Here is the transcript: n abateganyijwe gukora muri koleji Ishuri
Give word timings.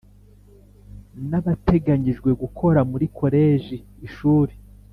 n 1.29 1.31
abateganyijwe 1.39 2.29
gukora 2.41 2.79
muri 2.91 3.05
koleji 3.17 3.77
Ishuri 4.07 4.53